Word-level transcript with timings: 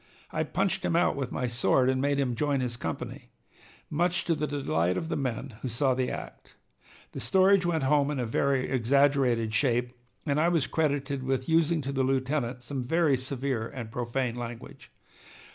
I 0.31 0.41
punched 0.41 0.83
him 0.83 0.95
out 0.95 1.15
with 1.15 1.31
my 1.31 1.45
sword 1.45 1.87
and 1.87 2.01
made 2.01 2.19
him 2.19 2.33
join 2.33 2.59
his 2.59 2.75
company, 2.75 3.29
much 3.87 4.25
to 4.25 4.33
the 4.33 4.47
delight 4.47 4.97
of 4.97 5.09
the 5.09 5.15
men 5.15 5.57
who 5.61 5.67
saw 5.67 5.93
the 5.93 6.09
act. 6.09 6.55
The 7.11 7.19
story 7.19 7.59
went 7.63 7.83
home 7.83 8.09
in 8.09 8.17
a 8.19 8.25
very 8.25 8.67
exaggerated 8.67 9.53
shape, 9.53 9.93
and 10.25 10.39
I 10.39 10.49
was 10.49 10.65
credited 10.65 11.21
with 11.21 11.47
using 11.47 11.83
to 11.83 11.91
the 11.91 12.01
lieutenant 12.01 12.63
some 12.63 12.83
very 12.83 13.15
severe 13.15 13.67
and 13.67 13.91
profane 13.91 14.33
language. 14.33 14.91